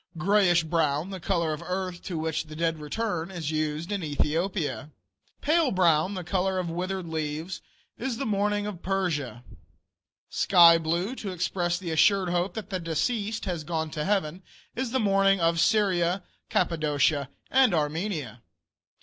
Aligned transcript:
Grayish 0.17 0.63
brown, 0.63 1.11
the 1.11 1.19
color 1.19 1.53
of 1.53 1.59
the 1.59 1.67
earth 1.67 2.01
to 2.05 2.17
which 2.17 2.45
the 2.45 2.55
dead 2.55 2.79
return, 2.79 3.29
is 3.29 3.51
used 3.51 3.91
in 3.91 4.03
Ethiopia. 4.03 4.89
Pale 5.41 5.69
brown, 5.73 6.15
the 6.15 6.23
color 6.23 6.57
of 6.57 6.71
withered 6.71 7.05
leaves, 7.07 7.61
is 7.99 8.17
the 8.17 8.25
mourning 8.25 8.65
of 8.65 8.81
Persia. 8.81 9.43
Sky 10.27 10.79
blue, 10.79 11.13
to 11.13 11.29
express 11.29 11.77
the 11.77 11.91
assured 11.91 12.29
hope 12.29 12.55
that 12.55 12.71
the 12.71 12.79
deceased 12.79 13.45
has 13.45 13.63
gone 13.63 13.91
to 13.91 14.03
heaven, 14.03 14.41
is 14.75 14.89
the 14.89 14.99
mourning 14.99 15.39
of 15.39 15.59
Syria, 15.59 16.23
Cappadocia, 16.49 17.29
and 17.51 17.71
Armenia. 17.71 18.41